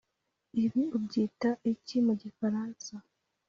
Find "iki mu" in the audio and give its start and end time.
1.73-2.13